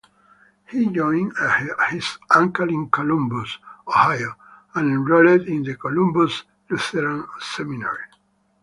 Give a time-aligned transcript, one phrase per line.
[0.67, 1.31] He joined
[1.91, 4.33] his uncle in Columbus, Ohio
[4.73, 8.05] and enrolled in the Columbus Lutheran Seminary.